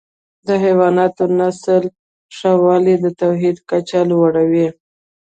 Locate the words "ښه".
2.37-2.51